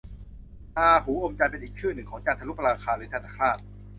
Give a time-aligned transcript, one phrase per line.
[0.77, 3.57] ราหูอมจันทร์ เป็นอีกชื่อหนึ่งของจันทรุปราคา หรือจันทรคราส